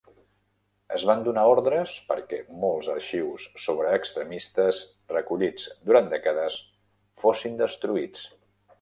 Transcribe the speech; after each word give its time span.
Es 0.95 1.03
van 1.09 1.19
donar 1.27 1.43
ordres 1.49 1.93
perquè 2.07 2.39
molts 2.63 2.89
arxius 2.95 3.47
sobre 3.67 3.93
extremistes, 3.99 4.83
recollits 5.17 5.71
durant 5.91 6.13
dècades, 6.19 6.61
fossin 7.27 7.65
destruïts. 7.65 8.31